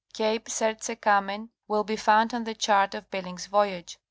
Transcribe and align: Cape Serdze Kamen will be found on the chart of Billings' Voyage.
Cape 0.15 0.49
Serdze 0.49 0.95
Kamen 0.99 1.49
will 1.67 1.83
be 1.83 1.95
found 1.95 2.33
on 2.33 2.43
the 2.43 2.55
chart 2.55 2.95
of 2.95 3.11
Billings' 3.11 3.45
Voyage. 3.45 3.99